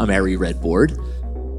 [0.00, 0.96] I'm Ari Redbord,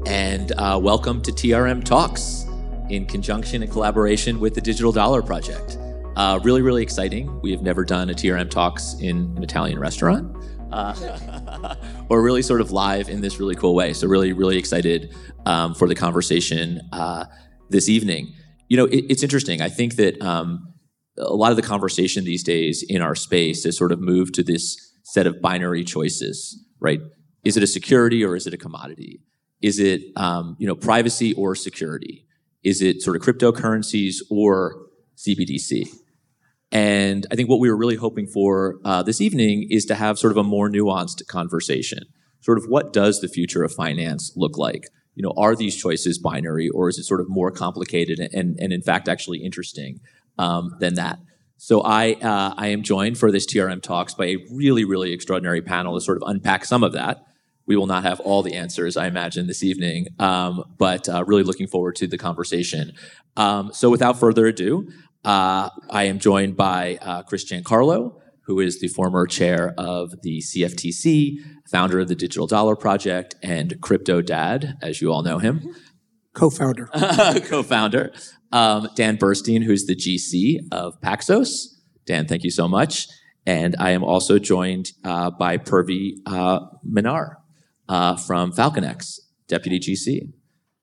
[0.06, 2.46] and uh, welcome to TRM Talks
[2.88, 5.76] in conjunction and collaboration with the Digital Dollar Project.
[6.16, 7.38] Uh, really, really exciting.
[7.42, 10.34] We have never done a TRM Talks in an Italian restaurant.
[10.72, 11.74] Uh,
[12.08, 13.92] or really sort of live in this really cool way.
[13.92, 15.14] So, really, really excited
[15.44, 17.26] um, for the conversation uh,
[17.68, 18.32] this evening.
[18.68, 19.60] You know, it, it's interesting.
[19.60, 20.66] I think that um,
[21.18, 24.42] a lot of the conversation these days in our space has sort of moved to
[24.42, 27.00] this set of binary choices, right?
[27.44, 29.20] Is it a security or is it a commodity?
[29.62, 32.26] Is it um, you know privacy or security?
[32.62, 35.88] Is it sort of cryptocurrencies or CBDC?
[36.72, 40.18] And I think what we were really hoping for uh, this evening is to have
[40.18, 42.04] sort of a more nuanced conversation.
[42.40, 44.84] Sort of what does the future of finance look like?
[45.14, 48.72] You know, are these choices binary or is it sort of more complicated and, and
[48.72, 50.00] in fact actually interesting
[50.38, 51.18] um, than that?
[51.56, 55.60] So I uh, I am joined for this TRM talks by a really really extraordinary
[55.60, 57.22] panel to sort of unpack some of that.
[57.70, 61.44] We will not have all the answers, I imagine, this evening, um, but uh, really
[61.44, 62.94] looking forward to the conversation.
[63.36, 64.88] Um, so without further ado,
[65.24, 70.38] uh, I am joined by uh, Chris Giancarlo, who is the former chair of the
[70.40, 71.36] CFTC,
[71.70, 75.72] founder of the Digital Dollar Project, and Crypto Dad, as you all know him.
[76.34, 76.86] Co-founder.
[77.44, 78.12] Co-founder.
[78.50, 81.68] Um, Dan Burstein, who's the GC of Paxos.
[82.04, 83.06] Dan, thank you so much.
[83.46, 87.36] And I am also joined uh, by Purvi uh, Maniar,
[87.90, 90.32] uh, from FalconX, Deputy GC.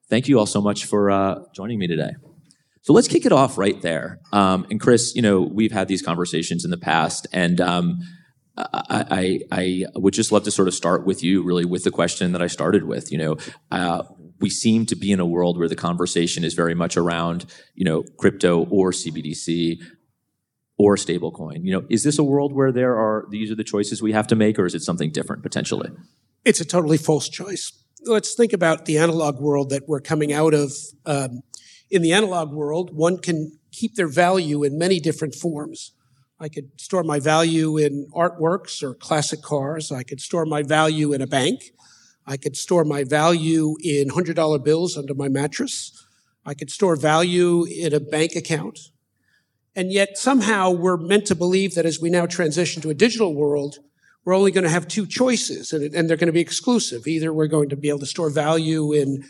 [0.10, 2.12] Thank you all so much for uh, joining me today.
[2.82, 4.20] So let's kick it off right there.
[4.32, 8.00] Um, and Chris, you know, we've had these conversations in the past, and um,
[8.58, 11.92] I, I, I, would just love to sort of start with you, really, with the
[11.92, 13.12] question that I started with.
[13.12, 13.38] You know,
[13.72, 14.04] uh,
[14.40, 17.86] we seem to be in a world where the conversation is very much around, you
[17.86, 19.78] know, crypto or CBDC
[20.78, 21.64] or stablecoin.
[21.64, 24.28] You know, is this a world where there are these are the choices we have
[24.28, 25.90] to make, or is it something different potentially?
[26.46, 27.72] It's a totally false choice.
[28.06, 30.72] Let's think about the analog world that we're coming out of.
[31.06, 31.42] Um,
[31.90, 35.94] in the analog world, one can keep their value in many different forms.
[36.40, 39.92] I could store my value in artworks or classic cars.
[39.92, 41.72] I could store my value in a bank.
[42.26, 46.06] I could store my value in $100 bills under my mattress.
[46.46, 48.80] I could store value in a bank account.
[49.76, 53.34] And yet somehow we're meant to believe that as we now transition to a digital
[53.34, 53.78] world,
[54.28, 57.08] we're only going to have two choices and, and they're going to be exclusive.
[57.08, 59.24] Either we're going to be able to store value in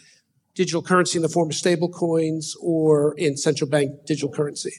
[0.56, 4.72] digital currency in the form of stable coins or in central bank digital currency.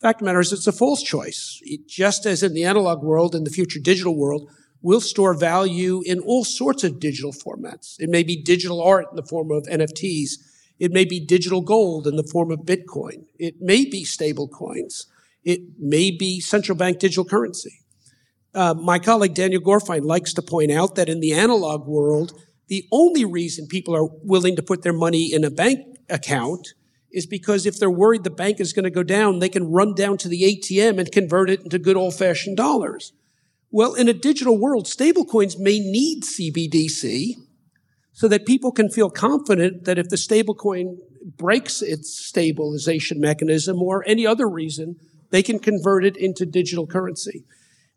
[0.00, 1.58] Fact of the matter is it's a false choice.
[1.64, 4.48] It, just as in the analog world, in the future digital world,
[4.80, 7.96] we'll store value in all sorts of digital formats.
[7.98, 10.34] It may be digital art in the form of NFTs.
[10.78, 13.24] It may be digital gold in the form of Bitcoin.
[13.40, 15.08] It may be stable coins.
[15.42, 17.80] It may be central bank digital currency.
[18.54, 22.32] Uh, my colleague Daniel Gorfine likes to point out that in the analog world,
[22.68, 26.68] the only reason people are willing to put their money in a bank account
[27.10, 29.94] is because if they're worried the bank is going to go down, they can run
[29.94, 33.12] down to the ATM and convert it into good old fashioned dollars.
[33.70, 37.34] Well, in a digital world, stablecoins may need CBDC
[38.12, 40.98] so that people can feel confident that if the stablecoin
[41.36, 44.96] breaks its stabilization mechanism or any other reason,
[45.30, 47.44] they can convert it into digital currency.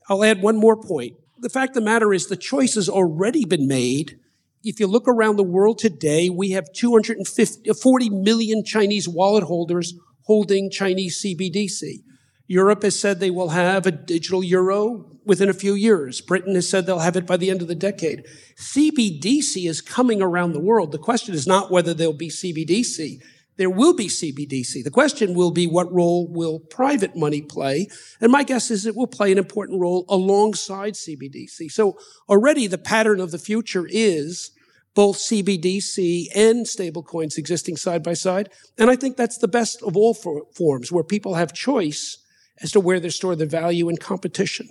[0.10, 1.16] I'll add one more point.
[1.40, 4.20] The fact of the matter is the choice has already been made.
[4.64, 10.70] If you look around the world today, we have 240 million Chinese wallet holders holding
[10.72, 12.04] Chinese CBDC.
[12.48, 16.22] Europe has said they will have a digital euro within a few years.
[16.22, 18.26] Britain has said they'll have it by the end of the decade.
[18.56, 20.94] CBDC is coming around the world.
[20.94, 23.20] The question is not whether there'll be CBDC.
[23.58, 24.84] There will be CBDC.
[24.84, 27.88] The question will be what role will private money play?
[28.22, 31.72] And my guess is it will play an important role alongside CBDC.
[31.72, 31.98] So
[32.30, 34.52] already the pattern of the future is
[34.94, 38.50] both CBDC and stablecoins existing side by side.
[38.78, 42.18] And I think that's the best of all for forms where people have choice
[42.62, 44.70] as to where they store their value and competition.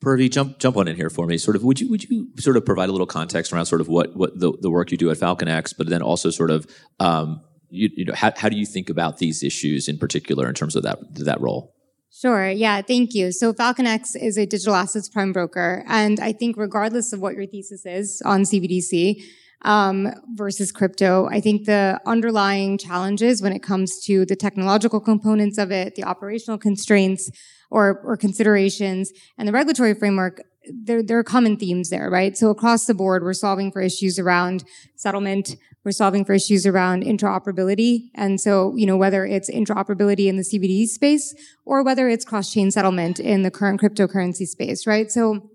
[0.00, 1.36] Purvi, jump jump on in here for me.
[1.36, 3.88] Sort of, would you would you sort of provide a little context around sort of
[3.88, 6.66] what what the, the work you do at FalconX, but then also sort of
[7.00, 10.54] um, you, you know, how, how do you think about these issues in particular in
[10.54, 11.74] terms of that that role?
[12.12, 12.50] Sure.
[12.50, 12.82] Yeah.
[12.82, 13.30] Thank you.
[13.30, 15.84] So FalconX is a digital assets prime broker.
[15.86, 19.22] And I think regardless of what your thesis is on CBDC,
[19.62, 25.58] um, versus crypto, I think the underlying challenges when it comes to the technological components
[25.58, 27.30] of it, the operational constraints
[27.70, 30.42] or, or considerations and the regulatory framework
[30.72, 32.36] there, there are common themes there, right?
[32.36, 34.64] So across the board, we're solving for issues around
[34.96, 35.56] settlement.
[35.84, 38.10] We're solving for issues around interoperability.
[38.14, 41.34] And so, you know, whether it's interoperability in the CBD space
[41.64, 45.10] or whether it's cross-chain settlement in the current cryptocurrency space, right?
[45.10, 45.50] So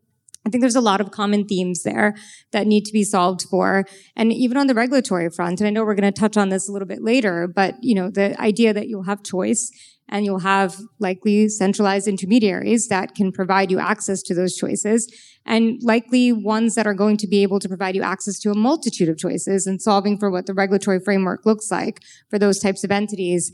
[0.45, 2.15] I think there's a lot of common themes there
[2.51, 3.83] that need to be solved for.
[4.15, 6.69] And even on the regulatory front, and I know we're going to touch on this
[6.69, 9.71] a little bit later, but you know, the idea that you'll have choice
[10.09, 15.11] and you'll have likely centralized intermediaries that can provide you access to those choices
[15.45, 18.55] and likely ones that are going to be able to provide you access to a
[18.55, 22.83] multitude of choices and solving for what the regulatory framework looks like for those types
[22.83, 23.51] of entities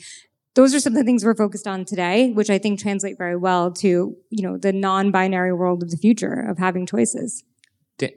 [0.54, 3.38] those are some of the things we're focused on today, which I think translate very
[3.38, 7.46] well to, you know, the non-binary world of the future of having choices.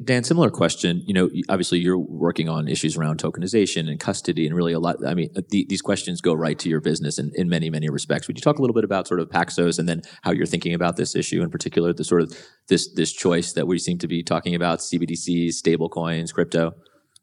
[0.02, 1.02] Dan, similar question.
[1.06, 4.96] You know, obviously you're working on issues around tokenization and custody, and really a lot.
[5.06, 8.26] I mean, the, these questions go right to your business in, in many, many respects.
[8.26, 10.74] Would you talk a little bit about sort of Paxos and then how you're thinking
[10.74, 12.36] about this issue in particular, the sort of
[12.68, 16.74] this this choice that we seem to be talking about: CBDCs, stablecoins, crypto.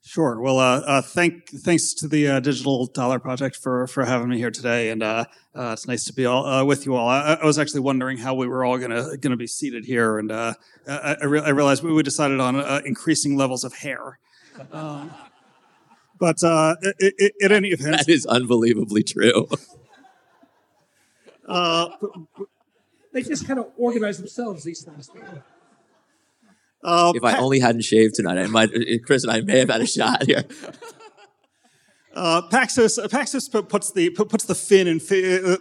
[0.03, 0.41] Sure.
[0.41, 4.37] Well, uh, uh, thank thanks to the uh, Digital Dollar Project for for having me
[4.37, 5.25] here today, and uh,
[5.55, 7.07] uh, it's nice to be all uh, with you all.
[7.07, 10.31] I, I, was actually wondering how we were all gonna gonna be seated here, and
[10.31, 10.55] I,
[10.87, 14.17] I, re- I, realized we decided on increasing levels of hair.
[14.71, 15.11] Um,
[16.19, 19.47] but it, it, at any event, that is unbelievably true.
[23.13, 25.11] they just kind of organize themselves these things.
[26.83, 28.71] Uh, if I only hadn't shaved tonight, I might,
[29.05, 30.45] Chris and I may have had a shot here.
[32.13, 35.05] Uh, Paxos, Paxos puts the puts the fin and uh,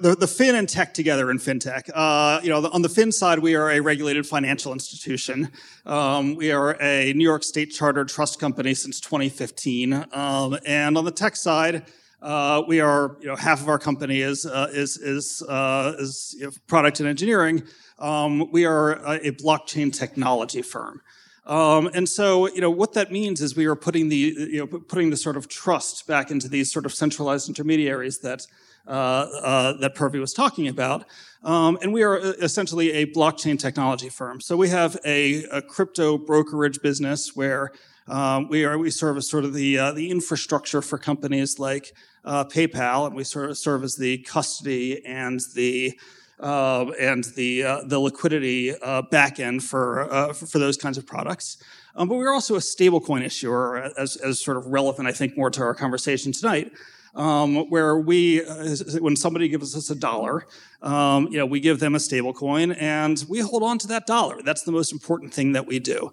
[0.00, 1.88] the, the fin and tech together in fintech.
[1.94, 5.48] Uh, you know, on the fin side, we are a regulated financial institution.
[5.86, 11.04] Um, we are a New York State chartered trust company since 2015, um, and on
[11.04, 11.84] the tech side,
[12.20, 16.34] uh, we are you know half of our company is uh, is is uh, is
[16.36, 17.62] you know, product and engineering.
[18.00, 21.02] Um, we are a, blockchain technology firm.
[21.46, 24.66] Um, and so, you know, what that means is we are putting the, you know,
[24.66, 28.46] putting the sort of trust back into these sort of centralized intermediaries that
[28.86, 31.04] uh, uh, that Purvi was talking about.
[31.42, 34.40] Um, and we are uh, essentially a blockchain technology firm.
[34.40, 37.72] So we have a, a crypto brokerage business where
[38.08, 41.92] um, we are we serve as sort of the uh, the infrastructure for companies like
[42.24, 45.98] uh, PayPal, and we sort of serve as the custody and the
[46.40, 51.58] uh, and the uh, the liquidity uh, backend for, uh, for, those kinds of products.
[51.96, 55.50] Um, but we're also a stablecoin issuer, as as sort of relevant, I think, more
[55.50, 56.72] to our conversation tonight.
[57.12, 60.46] Um, where we, uh, when somebody gives us a dollar,
[60.80, 64.40] um, you know, we give them a stablecoin and we hold on to that dollar.
[64.42, 66.12] That's the most important thing that we do.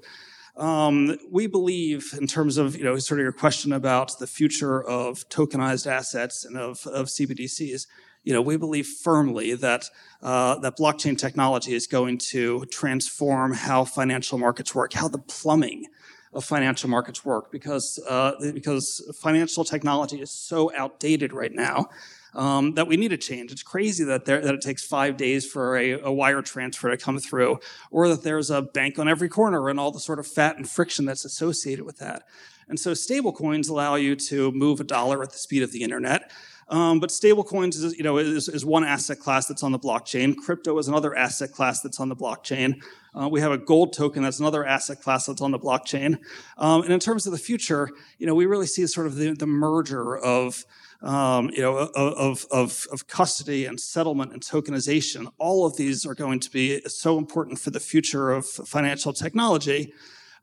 [0.55, 4.83] Um, we believe, in terms of you know, sort of your question about the future
[4.83, 7.85] of tokenized assets and of, of CBDCs,
[8.27, 9.89] you know, we believe firmly that
[10.21, 15.85] uh, that blockchain technology is going to transform how financial markets work, how the plumbing
[16.33, 21.87] of financial markets work, because uh, because financial technology is so outdated right now.
[22.33, 23.51] Um, that we need a change.
[23.51, 26.97] It's crazy that, there, that it takes five days for a, a, wire transfer to
[26.97, 27.59] come through,
[27.89, 30.69] or that there's a bank on every corner and all the sort of fat and
[30.69, 32.23] friction that's associated with that.
[32.69, 36.29] And so stablecoins allow you to move a dollar at the speed of the internet.
[36.69, 40.35] Um, but stablecoins is, you know, is, is, one asset class that's on the blockchain.
[40.35, 42.81] Crypto is another asset class that's on the blockchain.
[43.17, 46.19] Uh, we have a gold token that's another asset class that's on the blockchain.
[46.57, 49.33] Um, and in terms of the future, you know, we really see sort of the,
[49.33, 50.65] the merger of
[51.01, 55.31] um, you know, of, of, of custody and settlement and tokenization.
[55.37, 59.93] All of these are going to be so important for the future of financial technology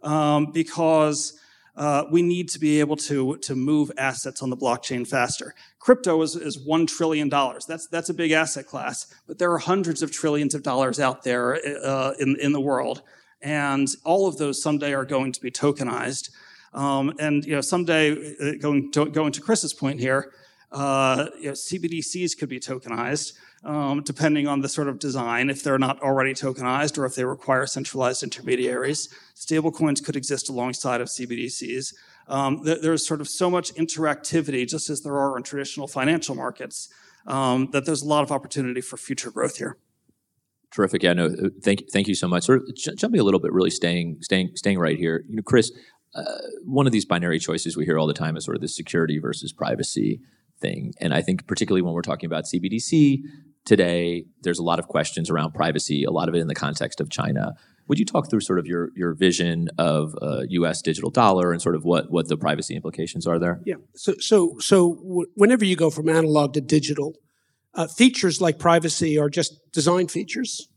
[0.02, 1.38] um, because
[1.76, 5.54] uh, we need to be able to, to move assets on the blockchain faster.
[5.78, 7.28] Crypto is, is $1 trillion.
[7.28, 11.24] That's, that's a big asset class, but there are hundreds of trillions of dollars out
[11.24, 11.54] there
[11.84, 13.02] uh, in, in the world.
[13.42, 16.30] And all of those someday are going to be tokenized.
[16.72, 20.32] Um, and you know, someday, uh, going to, going to Chris's point here,
[20.72, 23.32] uh, you know, CBDCs could be tokenized
[23.64, 27.24] um, depending on the sort of design, if they're not already tokenized or if they
[27.24, 29.08] require centralized intermediaries.
[29.34, 31.94] Stablecoins could exist alongside of CBDCs.
[32.28, 36.34] Um, th- there's sort of so much interactivity, just as there are in traditional financial
[36.34, 36.88] markets,
[37.26, 39.78] um, that there's a lot of opportunity for future growth here.
[40.70, 41.02] Terrific.
[41.02, 41.30] Yeah, no,
[41.62, 42.44] thank, thank you so much.
[42.44, 45.24] Sort of j- jumping a little bit, really staying, staying, staying right here.
[45.28, 45.70] You know, Chris,
[46.14, 46.24] uh,
[46.64, 49.18] one of these binary choices we hear all the time is sort of the security
[49.18, 50.20] versus privacy
[50.60, 50.92] thing.
[51.00, 53.22] And I think particularly when we're talking about CBDC,
[53.64, 57.00] today, there's a lot of questions around privacy, a lot of it in the context
[57.00, 57.54] of China.
[57.88, 60.14] Would you talk through sort of your, your vision of
[60.48, 60.80] U.S.
[60.80, 63.60] digital dollar and sort of what, what the privacy implications are there?
[63.64, 63.76] Yeah.
[63.94, 67.14] So, so, so w- whenever you go from analog to digital,
[67.74, 70.68] uh, features like privacy are just design features.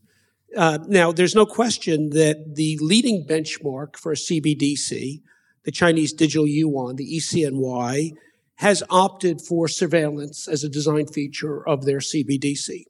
[0.56, 5.20] Uh, now, there's no question that the leading benchmark for a CBDC,
[5.64, 8.12] the Chinese digital yuan, the ECNY,
[8.58, 12.84] has opted for surveillance as a design feature of their CBDC.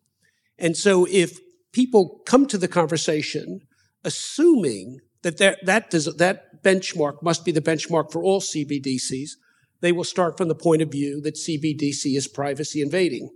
[0.58, 1.38] And so if
[1.72, 3.60] people come to the conversation
[4.04, 9.30] assuming that that, that, does, that benchmark must be the benchmark for all CBDCs.
[9.80, 13.30] They will start from the point of view that CBDC is privacy invading,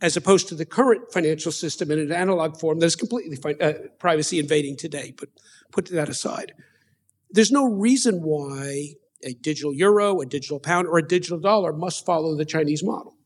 [0.00, 3.72] as opposed to the current financial system in an analog form that is completely uh,
[3.98, 5.12] privacy invading today.
[5.16, 5.28] But
[5.70, 6.52] put that aside.
[7.30, 12.06] There's no reason why a digital euro, a digital pound, or a digital dollar must
[12.06, 13.16] follow the Chinese model.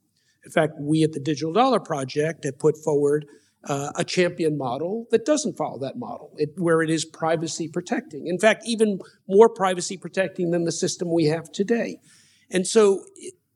[0.44, 3.26] In fact, we at the Digital Dollar Project have put forward
[3.66, 8.26] uh, a champion model that doesn't follow that model, it, where it is privacy protecting.
[8.26, 11.98] In fact, even more privacy protecting than the system we have today.
[12.50, 13.04] And so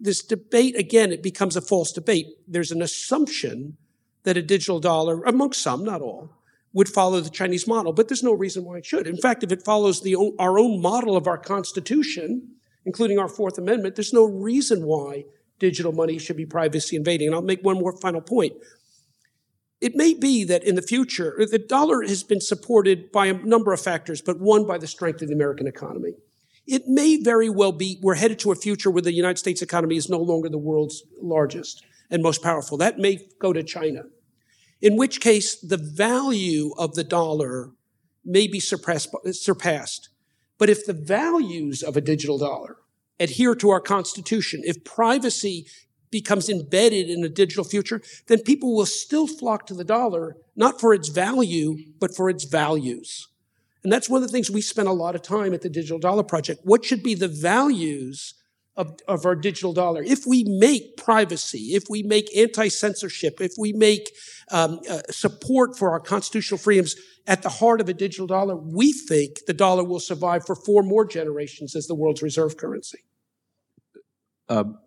[0.01, 2.27] this debate, again, it becomes a false debate.
[2.47, 3.77] There's an assumption
[4.23, 6.31] that a digital dollar, amongst some, not all,
[6.79, 9.09] would follow the Chinese model, but there's no reason why it should.
[9.09, 12.53] In fact, if it follows the, our own model of our Constitution,
[12.85, 15.25] including our Fourth Amendment, there's no reason why
[15.59, 17.27] digital money should be privacy invading.
[17.27, 18.53] And I'll make one more final point.
[19.81, 23.73] It may be that in the future, the dollar has been supported by a number
[23.73, 26.13] of factors, but one by the strength of the American economy.
[26.65, 29.97] It may very well be we're headed to a future where the United States economy
[29.97, 32.79] is no longer the world's largest and most powerful.
[32.79, 34.05] That may go to China.
[34.81, 37.73] In which case, the value of the dollar
[38.25, 40.09] may be surpassed.
[40.59, 42.77] But if the values of a digital dollar
[43.19, 45.67] adhere to our Constitution, if privacy
[46.11, 50.81] becomes embedded in a digital future, then people will still flock to the dollar, not
[50.81, 53.29] for its value, but for its values.
[53.83, 55.99] And that's one of the things we spend a lot of time at the Digital
[55.99, 56.61] Dollar Project.
[56.65, 58.35] What should be the values
[58.79, 60.03] of, of our digital dollar?
[60.03, 64.11] If we make privacy, if we make anti censorship, if we make
[64.51, 68.93] um, uh, support for our constitutional freedoms at the heart of a digital dollar, we
[68.93, 73.01] think the dollar will survive for four more generations as the world's reserve currency.
[74.49, 74.79] Um,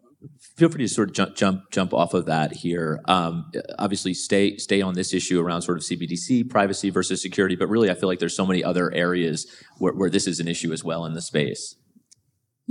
[0.57, 3.01] feel free to sort of jump jump jump off of that here.
[3.05, 7.67] Um, obviously, stay stay on this issue around sort of CBDC privacy versus security, but
[7.67, 10.71] really, I feel like there's so many other areas where, where this is an issue
[10.71, 11.75] as well in the space.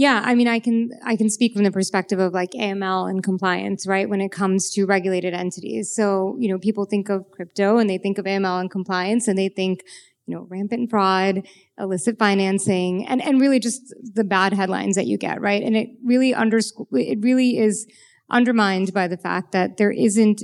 [0.00, 3.22] Yeah, I mean, I can I can speak from the perspective of like AML and
[3.22, 4.08] compliance, right?
[4.08, 7.98] When it comes to regulated entities, so you know, people think of crypto and they
[7.98, 9.82] think of AML and compliance, and they think
[10.24, 11.42] you know, rampant fraud,
[11.78, 15.62] illicit financing, and, and really just the bad headlines that you get, right?
[15.62, 17.86] And it really underscore, it really is
[18.30, 20.42] undermined by the fact that there isn't,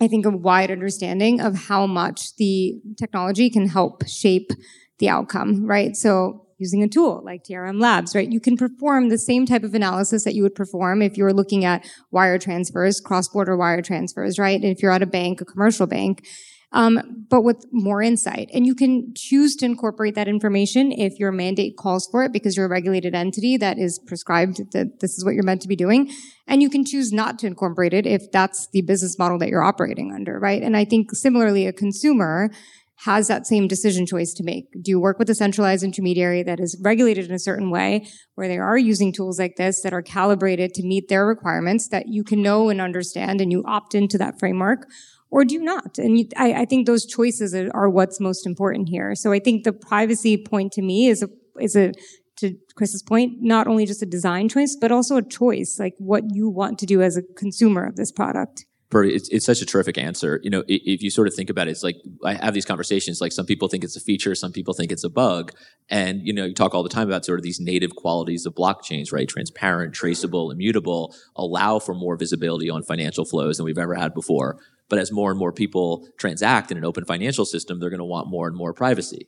[0.00, 4.52] I think, a wide understanding of how much the technology can help shape
[4.98, 5.96] the outcome, right?
[5.96, 8.30] So using a tool like TRM Labs, right?
[8.30, 11.34] You can perform the same type of analysis that you would perform if you were
[11.34, 14.62] looking at wire transfers, cross-border wire transfers, right?
[14.62, 16.26] If you're at a bank, a commercial bank,
[16.72, 18.50] um, but with more insight.
[18.52, 22.56] And you can choose to incorporate that information if your mandate calls for it because
[22.56, 25.76] you're a regulated entity that is prescribed that this is what you're meant to be
[25.76, 26.10] doing.
[26.46, 29.62] And you can choose not to incorporate it if that's the business model that you're
[29.62, 30.62] operating under, right?
[30.62, 32.50] And I think similarly, a consumer
[33.00, 34.70] has that same decision choice to make.
[34.80, 38.48] Do you work with a centralized intermediary that is regulated in a certain way where
[38.48, 42.24] they are using tools like this that are calibrated to meet their requirements that you
[42.24, 44.86] can know and understand and you opt into that framework?
[45.30, 45.98] or do you not?
[45.98, 49.14] And you, I, I, think those choices are, what's most important here.
[49.14, 51.28] So I think the privacy point to me is a,
[51.60, 51.92] is a,
[52.36, 56.24] to Chris's point, not only just a design choice, but also a choice, like what
[56.32, 58.66] you want to do as a consumer of this product.
[59.04, 60.40] It's, it's such a terrific answer.
[60.42, 63.20] You know, if you sort of think about it, it's like I have these conversations.
[63.20, 65.52] Like some people think it's a feature, some people think it's a bug,
[65.88, 68.54] and you know, you talk all the time about sort of these native qualities of
[68.54, 69.28] blockchains, right?
[69.28, 74.58] Transparent, traceable, immutable, allow for more visibility on financial flows than we've ever had before.
[74.88, 78.04] But as more and more people transact in an open financial system, they're going to
[78.04, 79.26] want more and more privacy.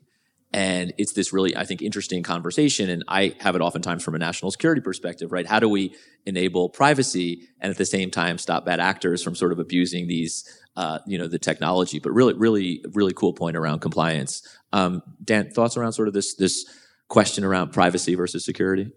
[0.53, 2.89] And it's this really, I think, interesting conversation.
[2.89, 5.47] And I have it oftentimes from a national security perspective, right?
[5.47, 9.53] How do we enable privacy and at the same time stop bad actors from sort
[9.53, 10.45] of abusing these,
[10.77, 11.99] uh, you know, the technology?
[11.99, 14.43] But really, really, really cool point around compliance.
[14.73, 16.65] Um, Dan, thoughts around sort of this this
[17.09, 18.91] question around privacy versus security?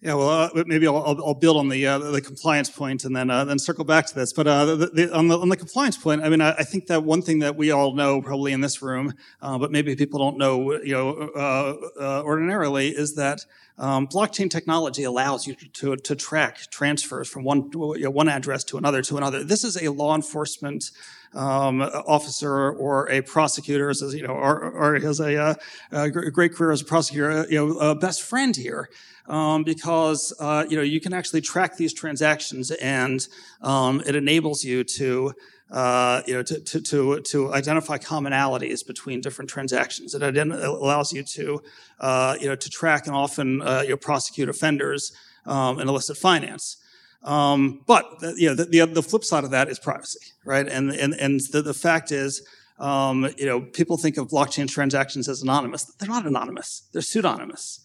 [0.00, 3.30] Yeah, well, uh, maybe I'll, I'll, build on the uh, the compliance point and then
[3.30, 4.32] uh, then circle back to this.
[4.32, 6.86] But uh, the, the, on the on the compliance point, I mean, I, I, think
[6.86, 10.20] that one thing that we all know probably in this room, uh, but maybe people
[10.20, 13.44] don't know, you know, uh, ordinarily, is that
[13.76, 18.62] um, blockchain technology allows you to, to, track transfers from one you know, one address
[18.64, 19.42] to another to another.
[19.42, 20.92] This is a law enforcement
[21.34, 25.56] um, officer or a prosecutor, as you know, or, or has a,
[25.92, 28.88] a, great career as a prosecutor, you know, a best friend here
[29.28, 33.28] um, because uh, you know you can actually track these transactions, and
[33.62, 35.32] um, it enables you to
[35.70, 40.14] uh, you know to, to, to to identify commonalities between different transactions.
[40.14, 41.62] It allows you to
[42.00, 45.12] uh, you know to track and often uh, you know, prosecute offenders
[45.46, 46.78] um, in illicit finance.
[47.22, 50.66] Um, but the, you know, the, the, the, flip side of that is privacy, right?
[50.68, 52.42] And and and the, the fact is,
[52.78, 55.84] Um, you know, people think of blockchain transactions as anonymous.
[55.98, 56.88] They're not anonymous.
[56.92, 57.80] They're pseudonymous,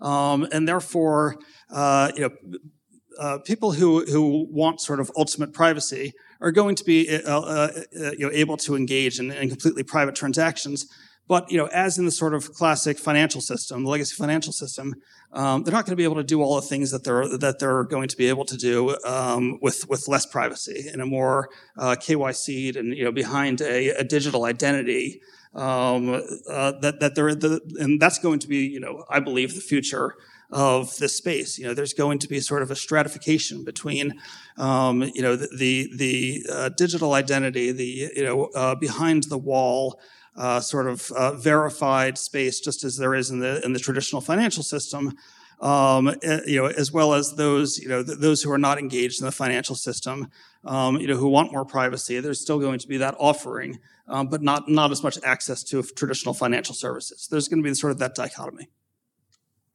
[0.00, 1.36] um, and therefore,
[1.70, 2.30] uh, you know,
[3.18, 7.70] uh, people who who want sort of ultimate privacy are going to be uh, uh,
[8.00, 10.86] uh you know able to engage in, in completely private transactions
[11.26, 14.94] but you know, as in the sort of classic financial system, the legacy financial system,
[15.32, 17.58] um, they're not going to be able to do all the things that they're that
[17.58, 21.48] they're going to be able to do um, with with less privacy and a more
[21.78, 25.20] uh, KYC'd and you know behind a, a digital identity.
[25.54, 26.14] Um,
[26.50, 29.60] uh, that that they're the, and that's going to be you know I believe the
[29.60, 30.16] future
[30.50, 31.58] of this space.
[31.58, 34.14] You know, there's going to be sort of a stratification between,
[34.56, 39.38] um, you know, the the, the uh, digital identity, the you know uh, behind the
[39.38, 40.00] wall
[40.36, 44.20] uh, sort of uh, verified space, just as there is in the in the traditional
[44.20, 45.16] financial system.
[45.60, 48.78] Um, eh, you know, as well as those, you know, th- those who are not
[48.78, 50.28] engaged in the financial system,
[50.64, 52.18] um, you know, who want more privacy.
[52.18, 55.82] There's still going to be that offering, um, but not not as much access to
[55.82, 57.28] traditional financial services.
[57.30, 58.68] There's going to be sort of that dichotomy.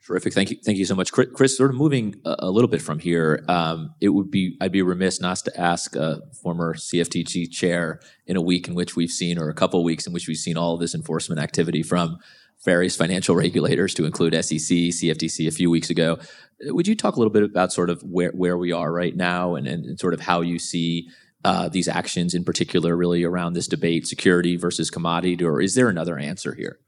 [0.10, 0.34] Terrific.
[0.34, 0.58] Thank you.
[0.66, 1.56] Thank you so much, Chris.
[1.56, 5.22] Sort of moving a, little bit from here, um, it would be I'd be remiss
[5.22, 9.50] not to ask a former CFTC chair in a week in which we've seen, or
[9.50, 12.18] a couple weeks in which we've seen all this enforcement activity from
[12.66, 16.18] various financial regulators, to include SEC, CFTC a few weeks ago.
[16.62, 19.54] Would you talk a little bit about sort of where where we are right now,
[19.54, 21.08] and, and, and sort of how you see
[21.44, 25.88] uh, these actions in particular, really around this debate, security versus commodity, or is there
[25.88, 26.80] another answer here?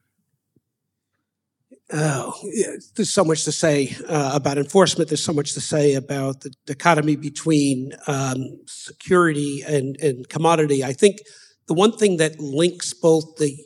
[1.94, 2.34] Oh,
[2.96, 5.10] there's so much to say uh, about enforcement.
[5.10, 10.86] There's so much to say about the dichotomy between um, security and, and commodity.
[10.86, 11.18] I think
[11.68, 13.58] the one thing that links both the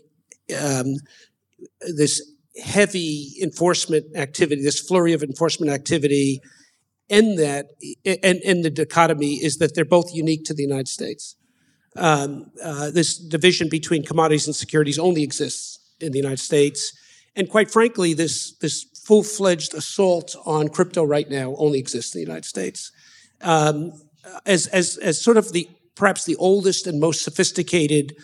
[0.59, 0.95] um,
[1.95, 2.21] this
[2.63, 6.41] heavy enforcement activity, this flurry of enforcement activity,
[7.09, 7.67] and that
[8.05, 11.35] and, and the dichotomy is that they're both unique to the United States.
[11.95, 16.91] Um, uh, this division between commodities and securities only exists in the United States
[17.35, 22.19] and quite frankly, this, this full fledged assault on crypto right now only exists in
[22.19, 22.91] the United States.
[23.41, 23.91] Um,
[24.45, 28.15] as, as, as sort of the perhaps the oldest and most sophisticated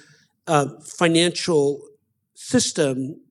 [0.47, 1.81] uh, financial
[2.33, 3.21] system,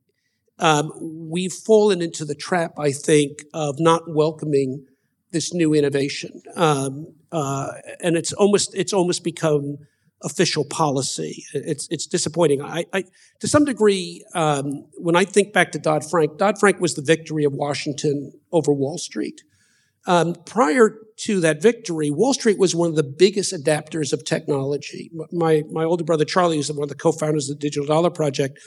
[0.58, 4.86] um, we've fallen into the trap, I think, of not welcoming
[5.32, 9.78] this new innovation, um, uh, and it's almost it's almost become
[10.22, 11.44] official policy.
[11.54, 12.62] It's it's disappointing.
[12.62, 13.04] I, I
[13.40, 17.02] to some degree, um, when I think back to Dodd Frank, Dodd Frank was the
[17.02, 19.42] victory of Washington over Wall Street.
[20.06, 25.10] Um, prior to that victory, Wall Street was one of the biggest adapters of technology.
[25.32, 28.58] My my older brother Charlie, who's one of the co-founders of the Digital Dollar Project,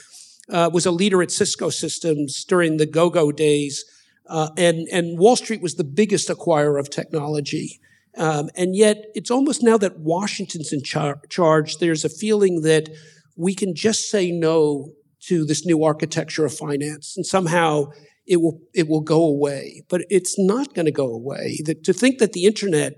[0.48, 3.84] uh, was a leader at Cisco Systems during the go-go days,
[4.28, 7.80] uh, and and Wall Street was the biggest acquirer of technology.
[8.16, 12.88] Um, and yet, it's almost now that Washington's in char- charge, there's a feeling that
[13.36, 14.92] we can just say no
[15.28, 17.86] to this new architecture of finance, and somehow
[18.26, 19.82] it will it will go away.
[19.88, 21.60] But it's not going to go away.
[21.64, 22.94] That, to think that the internet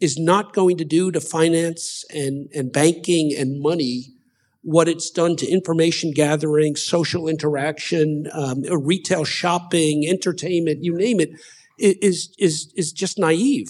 [0.00, 4.12] is not going to do to finance and, and banking and money
[4.62, 11.30] what it's done to information gathering, social interaction, um, retail shopping, entertainment, you name it
[11.78, 13.68] is is is just naive.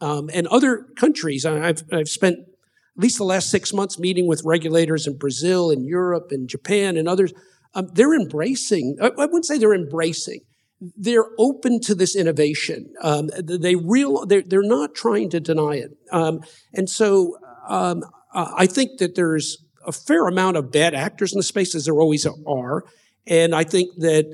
[0.00, 4.42] Um, and other countries, I've I've spent at least the last six months meeting with
[4.44, 7.32] regulators in Brazil and Europe and Japan and others.
[7.74, 8.96] Um, they're embracing.
[9.00, 10.40] I, I, wouldn't say they're embracing.
[10.80, 12.92] They're open to this innovation.
[13.02, 14.26] Um, they real.
[14.26, 15.96] They're, they're not trying to deny it.
[16.10, 16.40] Um,
[16.74, 17.36] and so
[17.68, 21.84] um, I think that there's a fair amount of bad actors in the space, as
[21.84, 22.84] there always are.
[23.26, 24.26] And I think that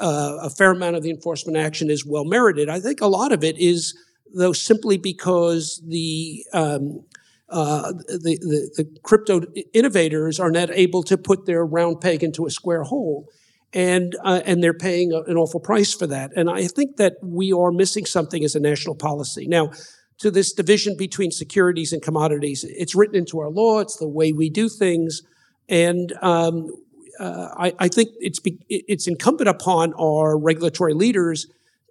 [0.00, 2.68] uh, a fair amount of the enforcement action is well merited.
[2.68, 3.96] I think a lot of it is,
[4.34, 7.04] though, simply because the um,
[7.48, 9.40] uh, the, the, the, crypto
[9.72, 13.28] innovators are not able to put their round peg into a square hole.
[13.72, 16.32] And, uh, and they're paying a, an awful price for that.
[16.34, 19.46] And I think that we are missing something as a national policy.
[19.46, 19.70] Now,
[20.18, 24.32] to this division between securities and commodities, it's written into our law, it's the way
[24.32, 25.22] we do things.
[25.68, 26.68] And um,
[27.18, 31.46] uh, I, I, think it's be, it's incumbent upon our regulatory leaders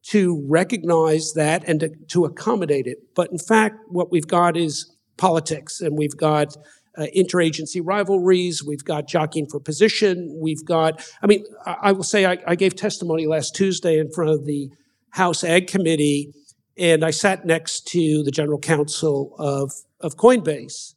[0.07, 2.99] to recognize that and to, to, accommodate it.
[3.15, 6.55] But in fact, what we've got is politics, and we've got
[6.97, 8.63] uh, interagency rivalries.
[8.63, 10.37] We've got jockeying for position.
[10.41, 11.05] We've got.
[11.21, 14.45] I mean, I, I will say I, I gave testimony last Tuesday in front of
[14.45, 14.69] the
[15.09, 16.33] House Ag Committee,
[16.77, 20.94] and I sat next to the general counsel of of Coinbase.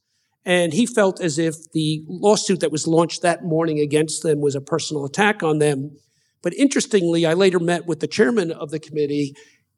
[0.48, 4.54] And he felt as if the lawsuit that was launched that morning against them was
[4.54, 5.98] a personal attack on them.
[6.42, 9.34] But interestingly, I later met with the chairman of the committee,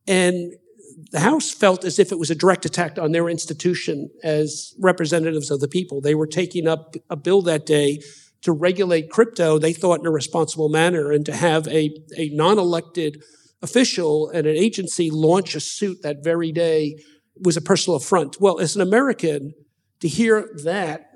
[0.06, 0.52] and
[1.10, 5.50] the House felt as if it was a direct attack on their institution as representatives
[5.50, 6.00] of the people.
[6.00, 7.98] They were taking up a bill that day
[8.42, 12.60] to regulate crypto, they thought in a responsible manner, and to have a, a non
[12.60, 13.24] elected
[13.60, 16.96] official and an agency launch a suit that very day
[17.42, 18.40] was a personal affront.
[18.40, 19.52] Well, as an American,
[20.00, 21.10] to hear that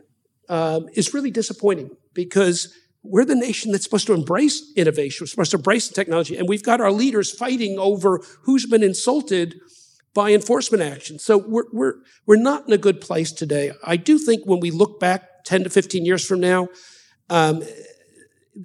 [0.48, 5.50] um, is really disappointing because we're the nation that's supposed to embrace innovation, we're supposed
[5.50, 9.60] to embrace technology, and we've got our leaders fighting over who's been insulted
[10.14, 11.18] by enforcement action.
[11.18, 11.94] So we're, we're,
[12.24, 13.72] we're not in a good place today.
[13.84, 16.68] I do think when we look back 10 to 15 years from now,
[17.28, 17.62] um,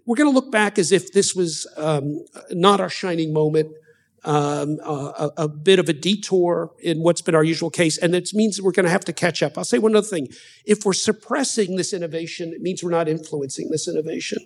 [0.06, 3.72] we're going to look back as if this was um, not our shining moment,
[4.24, 8.30] um, a, a, bit of a detour in what's been our usual case, and it
[8.34, 9.58] means we're going to have to catch up.
[9.58, 10.28] I'll say one other thing.
[10.66, 14.40] If we're suppressing this innovation, it means we're not influencing this innovation.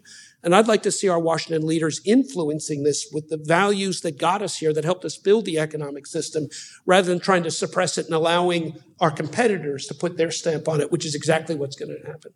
[0.43, 4.41] And I'd like to see our Washington leaders influencing this with the values that got
[4.41, 6.47] us here, that helped us build the economic system,
[6.85, 10.81] rather than trying to suppress it and allowing our competitors to put their stamp on
[10.81, 12.33] it, which is exactly what's going to happen.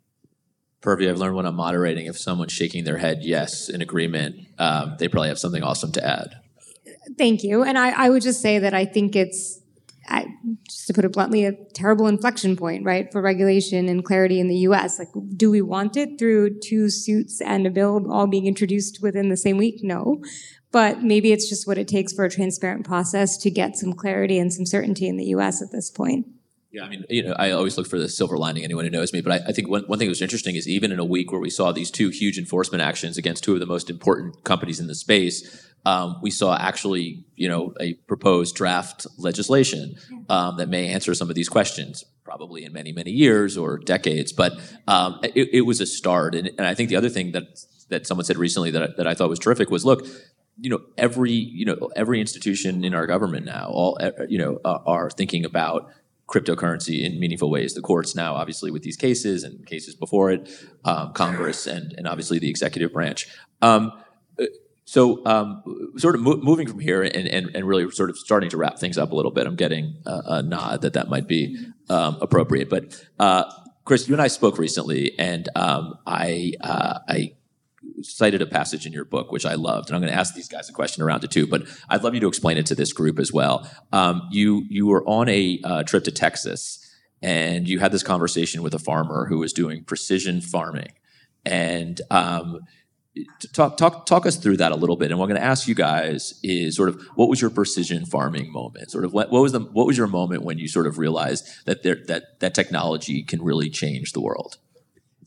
[0.80, 4.94] Purvi, I've learned when I'm moderating, if someone's shaking their head yes in agreement, um,
[4.98, 6.36] they probably have something awesome to add.
[7.18, 7.64] Thank you.
[7.64, 9.60] And I, I would just say that I think it's,
[10.08, 10.26] I,
[10.68, 14.48] just to put it bluntly, a terrible inflection point, right, for regulation and clarity in
[14.48, 14.98] the U.S.
[14.98, 19.28] Like, do we want it through two suits and a bill all being introduced within
[19.28, 19.80] the same week?
[19.82, 20.22] No.
[20.70, 24.38] But maybe it's just what it takes for a transparent process to get some clarity
[24.38, 25.60] and some certainty in the U.S.
[25.60, 26.26] at this point.
[26.70, 28.62] Yeah, I mean, you know, I always look for the silver lining.
[28.62, 30.68] Anyone who knows me, but I, I think one, one thing that was interesting is
[30.68, 33.60] even in a week where we saw these two huge enforcement actions against two of
[33.60, 38.54] the most important companies in the space, um, we saw actually, you know, a proposed
[38.54, 39.94] draft legislation
[40.28, 44.32] um, that may answer some of these questions, probably in many, many years or decades.
[44.32, 44.52] But
[44.86, 47.44] um, it, it, was a start, and, and I think the other thing that
[47.88, 50.06] that someone said recently that that I thought was terrific was, look,
[50.60, 54.80] you know, every you know every institution in our government now, all you know, uh,
[54.84, 55.90] are thinking about
[56.28, 57.74] cryptocurrency in meaningful ways.
[57.74, 60.48] The courts now, obviously, with these cases and cases before it,
[60.84, 63.26] um, Congress, and and obviously the executive branch.
[63.62, 63.92] Um,
[64.84, 65.62] so, um,
[65.98, 68.78] sort of mo- moving from here and, and, and really sort of starting to wrap
[68.78, 69.46] things up a little bit.
[69.46, 71.58] I'm getting a, a nod that that might be
[71.90, 72.70] um, appropriate.
[72.70, 73.44] But uh,
[73.84, 77.32] Chris, you and I spoke recently, and um, I uh, I
[78.02, 80.48] cited a passage in your book, which I loved, and I'm going to ask these
[80.48, 81.46] guys a question around it too.
[81.46, 83.68] But I'd love you to explain it to this group as well.
[83.92, 86.84] Um, you you were on a uh, trip to Texas,
[87.22, 90.92] and you had this conversation with a farmer who was doing precision farming,
[91.44, 92.60] and um,
[93.52, 95.10] talk talk talk us through that a little bit.
[95.10, 98.04] And what I'm going to ask you guys is sort of what was your precision
[98.04, 98.90] farming moment?
[98.90, 101.46] Sort of what, what was the what was your moment when you sort of realized
[101.66, 104.58] that there, that that technology can really change the world?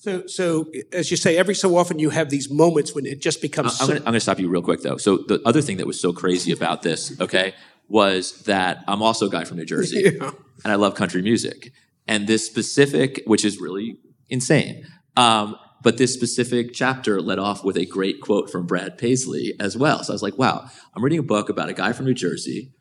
[0.02, 3.40] So, so as you say, every so often you have these moments when it just
[3.40, 3.80] becomes.
[3.80, 4.98] I'm going to stop you real quick though.
[4.98, 7.54] So the other thing that was so crazy about this, okay,
[7.88, 10.32] was that I'm also a guy from New Jersey, yeah.
[10.64, 11.72] and I love country music,
[12.08, 14.88] and this specific, which is really insane.
[15.18, 19.78] Um, but this specific chapter led off with a great quote from Brad Paisley as
[19.78, 20.04] well.
[20.04, 22.72] So I was like, wow, I'm reading a book about a guy from New Jersey,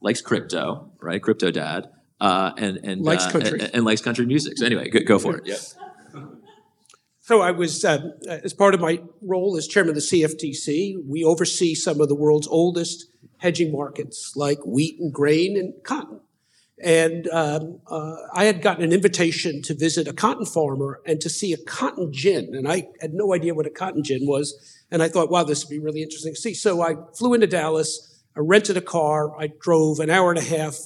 [0.00, 1.20] likes crypto, right?
[1.20, 1.88] Crypto dad,
[2.20, 4.58] uh, and and likes uh, country and, and, likes country music.
[4.58, 5.42] So anyway, go, go for it.
[5.44, 5.56] Yeah.
[7.28, 11.22] So I was, uh, as part of my role as chairman of the CFTC, we
[11.22, 13.04] oversee some of the world's oldest
[13.36, 16.20] hedging markets like wheat and grain and cotton.
[16.82, 21.28] And um, uh, I had gotten an invitation to visit a cotton farmer and to
[21.28, 22.54] see a cotton gin.
[22.54, 24.58] And I had no idea what a cotton gin was.
[24.90, 26.54] And I thought, wow, this would be really interesting to see.
[26.54, 28.22] So I flew into Dallas.
[28.38, 29.38] I rented a car.
[29.38, 30.78] I drove an hour and a half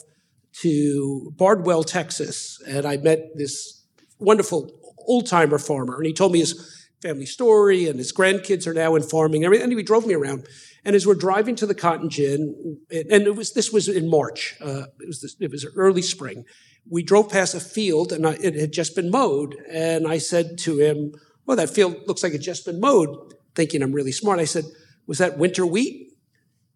[0.55, 2.61] to Bardwell, Texas.
[2.67, 3.85] And I met this
[4.19, 4.73] wonderful
[5.07, 8.95] old timer farmer, and he told me his family story, and his grandkids are now
[8.95, 9.45] in farming.
[9.45, 10.47] And he drove me around.
[10.85, 14.57] And as we're driving to the cotton gin, and it was this was in March.
[14.61, 16.45] Uh, it was this, it was early spring.
[16.89, 19.57] We drove past a field, and I, it had just been mowed.
[19.71, 21.13] And I said to him,
[21.47, 24.65] "Well, that field looks like it just been mowed." Thinking I'm really smart, I said,
[25.07, 26.09] "Was that winter wheat?"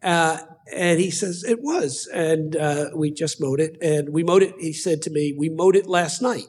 [0.02, 0.38] Uh,
[0.72, 2.08] and he says, It was.
[2.12, 3.76] And uh, we just mowed it.
[3.80, 6.46] And we mowed it, he said to me, We mowed it last night.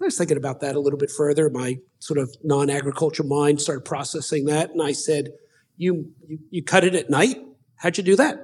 [0.00, 1.50] I was thinking about that a little bit further.
[1.50, 5.32] My sort of non-agriculture mind started processing that, and I said,
[5.76, 7.44] "You you, you cut it at night?
[7.76, 8.34] How'd you do that?"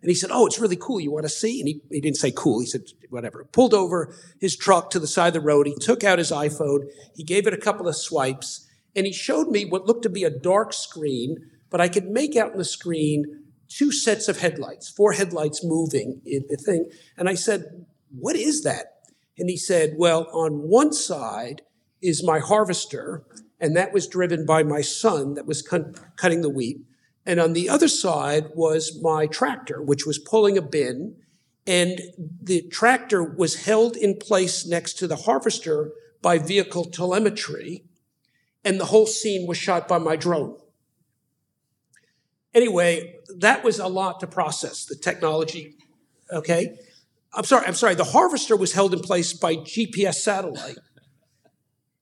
[0.00, 1.00] And he said, "Oh, it's really cool.
[1.00, 2.60] You want to see?" And he, he didn't say cool.
[2.60, 3.44] He said whatever.
[3.44, 5.66] Pulled over his truck to the side of the road.
[5.66, 6.88] He took out his iPhone.
[7.16, 10.24] He gave it a couple of swipes, and he showed me what looked to be
[10.24, 11.36] a dark screen,
[11.70, 16.20] but I could make out in the screen two sets of headlights, four headlights moving
[16.26, 16.90] in the thing.
[17.16, 18.97] And I said, "What is that?"
[19.38, 21.62] And he said, Well, on one side
[22.02, 23.24] is my harvester,
[23.60, 26.80] and that was driven by my son that was cutting the wheat.
[27.26, 31.16] And on the other side was my tractor, which was pulling a bin.
[31.66, 32.00] And
[32.42, 37.84] the tractor was held in place next to the harvester by vehicle telemetry.
[38.64, 40.56] and the whole scene was shot by my drone.
[42.54, 45.76] Anyway, that was a lot to process, the technology,
[46.32, 46.76] okay?
[47.34, 50.78] I'm sorry, I'm sorry, the harvester was held in place by GPS satellite.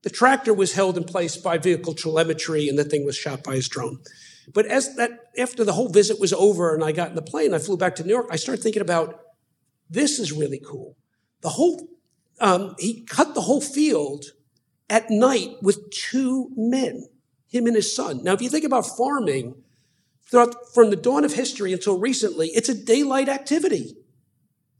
[0.02, 3.56] The tractor was held in place by vehicle telemetry, and the thing was shot by
[3.56, 3.98] his drone.
[4.52, 7.52] But as that, after the whole visit was over and I got in the plane,
[7.52, 9.20] I flew back to New York, I started thinking about
[9.90, 10.96] this is really cool.
[11.40, 11.88] The whole,
[12.40, 14.26] um, he cut the whole field
[14.88, 17.08] at night with two men,
[17.48, 18.22] him and his son.
[18.22, 19.56] Now, if you think about farming,
[20.30, 23.96] throughout, from the dawn of history until recently, it's a daylight activity.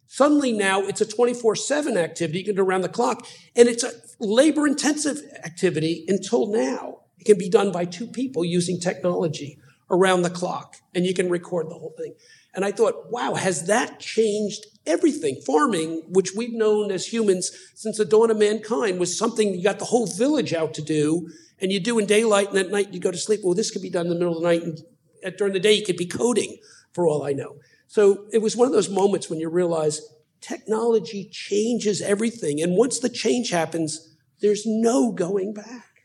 [0.07, 2.41] Suddenly now it's a 24 7 activity.
[2.41, 3.27] You can do around the clock.
[3.55, 7.01] And it's a labor intensive activity until now.
[7.19, 9.59] It can be done by two people using technology
[9.91, 12.15] around the clock and you can record the whole thing.
[12.55, 15.41] And I thought, wow, has that changed everything?
[15.47, 19.79] Farming, which we've known as humans since the dawn of mankind, was something you got
[19.79, 21.29] the whole village out to do
[21.61, 23.41] and you do in daylight and at night you go to sleep.
[23.45, 25.73] Well, this could be done in the middle of the night and during the day
[25.73, 26.59] you could be coding
[26.93, 27.57] for all I know.
[27.87, 30.01] So it was one of those moments when you realize
[30.41, 32.61] technology changes everything.
[32.61, 35.96] And once the change happens, there's no going back.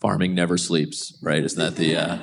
[0.00, 1.44] Farming never sleeps, right?
[1.44, 2.18] Isn't that the, uh,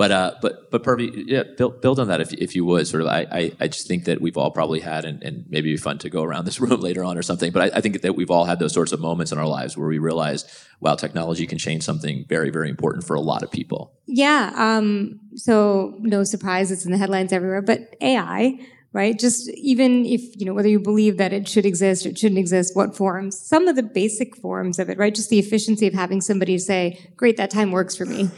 [0.00, 2.86] but uh, but but Purvi, yeah, build, build on that if, if you would.
[2.86, 5.72] Sort of, I, I, I just think that we've all probably had, and, and maybe
[5.72, 7.52] be fun to go around this room later on or something.
[7.52, 9.76] But I, I, think that we've all had those sorts of moments in our lives
[9.76, 13.50] where we realized, wow, technology can change something very very important for a lot of
[13.50, 13.92] people.
[14.06, 14.52] Yeah.
[14.56, 17.62] Um, so no surprise, it's in the headlines everywhere.
[17.62, 18.58] But AI,
[18.92, 19.18] right?
[19.18, 22.38] Just even if you know whether you believe that it should exist or it shouldn't
[22.38, 23.38] exist, what forms?
[23.38, 25.14] Some of the basic forms of it, right?
[25.14, 28.30] Just the efficiency of having somebody say, "Great, that time works for me."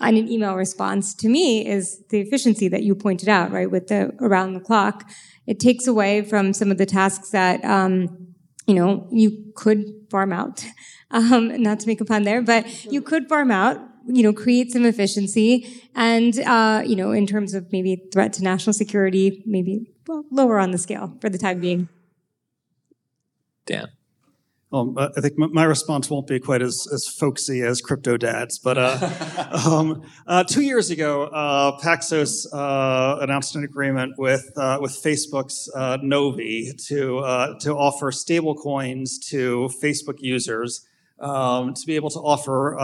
[0.00, 3.70] on an email response to me is the efficiency that you pointed out, right?
[3.70, 5.10] With the around the clock,
[5.46, 8.34] it takes away from some of the tasks that, um,
[8.66, 10.64] you know, you could farm out.
[11.10, 14.72] Um, not to make a pun there, but you could farm out, you know, create
[14.72, 19.92] some efficiency and, uh, you know, in terms of maybe threat to national security, maybe
[20.06, 21.88] well, lower on the scale for the time being.
[23.66, 23.88] Dan.
[24.70, 28.58] Well, um, I think my response won't be quite as, as folksy as crypto dads,
[28.58, 34.78] but uh, um, uh, two years ago, uh, Paxos uh, announced an agreement with uh,
[34.80, 40.86] with Facebook's uh, Novi to to offer stablecoins to Facebook users
[41.20, 42.76] um, to be able to offer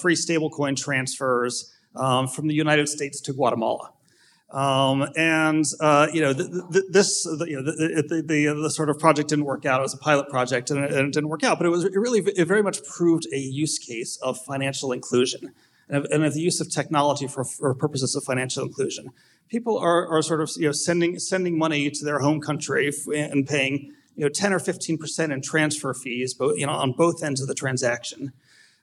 [0.00, 3.92] free stablecoin transfers um, from the United States to Guatemala.
[4.50, 9.30] Um, and uh, you know, this the, you know, the, the, the, sort of project
[9.30, 9.80] didn't work out.
[9.80, 11.58] It was a pilot project, and it, and it didn't work out.
[11.58, 15.54] But it was it really it very much proved a use case of financial inclusion
[15.88, 19.10] and of, and of the use of technology for, for, purposes of financial inclusion.
[19.48, 23.48] People are, are sort of you know sending sending money to their home country and
[23.48, 27.22] paying you know 10 or 15 percent in transfer fees, both you know on both
[27.22, 28.32] ends of the transaction.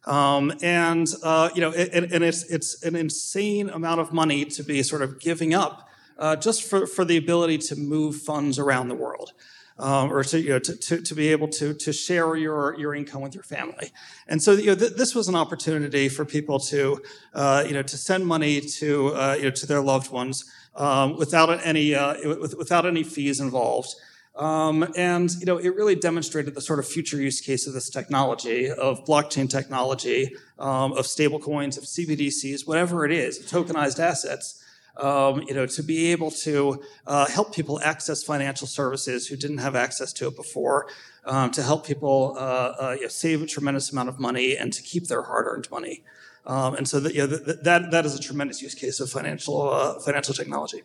[0.06, 4.64] Um, and uh, you know, it, and it's it's an insane amount of money to
[4.64, 5.90] be sort of giving up
[6.20, 9.32] uh, just for, for the ability to move funds around the world.
[9.78, 12.94] Um, or to, you know, to, to, to, be able to, to share your, your
[12.94, 13.94] income with your family.
[14.28, 17.02] And so, you know, th- this was an opportunity for people to,
[17.34, 20.44] uh, you know, to send money to, uh, you know, to their loved ones
[20.76, 22.14] um, without any, uh,
[22.58, 23.96] without any fees involved.
[24.36, 27.90] Um, and you know, it really demonstrated the sort of future use case of this
[27.90, 34.64] technology, of blockchain technology, um, of stablecoins, of CBDCs, whatever it is, tokenized assets.
[34.98, 39.60] Um, you know, to be able to uh, help people access financial services who didn't
[39.60, 40.88] have access to it before,
[41.24, 44.74] um, to help people uh, uh, you know, save a tremendous amount of money and
[44.74, 46.04] to keep their hard-earned money.
[46.46, 49.70] Um, and so that, you know, that, that is a tremendous use case of financial,
[49.70, 50.82] uh, financial technology.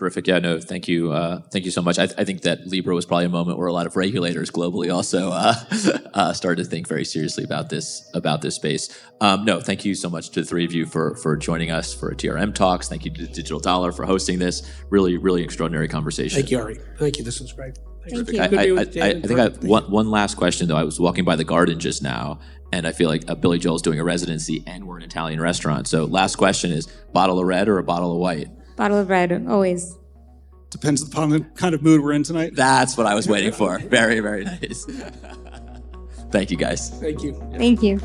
[0.00, 0.28] Terrific.
[0.28, 1.12] Yeah, no, thank you.
[1.12, 1.98] Uh, thank you so much.
[1.98, 4.90] I, I, think that Libra was probably a moment where a lot of regulators globally
[4.90, 5.52] also uh,
[6.14, 8.88] uh, started to think very seriously about this about this space.
[9.20, 11.92] Um, no, thank you so much to the three of you for for joining us
[11.92, 12.88] for a TRM Talks.
[12.88, 14.62] Thank you to Digital Dollar for hosting this.
[14.88, 16.34] Really, really extraordinary conversation.
[16.34, 16.80] Thank you, Ari.
[16.98, 17.24] Thank you.
[17.24, 17.78] This was great.
[18.08, 18.40] Thank you.
[18.40, 18.84] I, I, I,
[19.20, 20.78] think I, one, one last question though.
[20.78, 22.40] I was walking by the garden just now,
[22.72, 25.88] and I feel like uh, Billy Joel's doing a residency, and we're an Italian restaurant.
[25.88, 28.48] So, last question is: bottle of red or a bottle of white?
[28.80, 29.94] Bottle of red, always.
[30.70, 32.52] Depends upon the kind of mood we're in tonight.
[32.54, 33.78] That's what I was waiting for.
[33.90, 34.86] Very, very nice.
[36.30, 36.88] Thank you, guys.
[36.98, 37.34] Thank you.
[37.58, 38.00] Thank you.